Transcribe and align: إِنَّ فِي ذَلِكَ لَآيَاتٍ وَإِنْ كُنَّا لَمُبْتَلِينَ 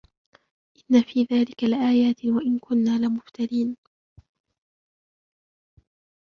إِنَّ 0.77 1.01
فِي 1.01 1.23
ذَلِكَ 1.31 1.63
لَآيَاتٍ 1.63 2.25
وَإِنْ 2.25 2.59
كُنَّا 2.59 2.97
لَمُبْتَلِينَ 2.97 3.77